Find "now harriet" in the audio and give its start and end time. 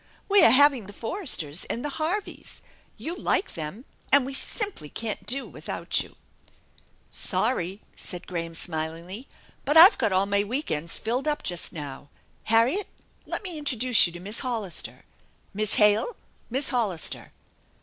11.71-12.87